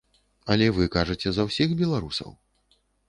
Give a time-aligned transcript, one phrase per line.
[0.53, 2.29] Але вы кажаце за ўсіх беларусаў.